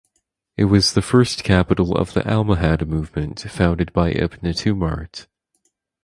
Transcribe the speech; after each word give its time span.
It 0.57 0.63
was 0.65 0.93
the 0.93 1.03
first 1.03 1.43
capital 1.43 1.95
of 1.95 2.13
the 2.15 2.21
Almohad 2.21 2.87
movement 2.87 3.39
founded 3.41 3.93
by 3.93 4.09
Ibn 4.09 4.51
Tumart. 4.55 5.27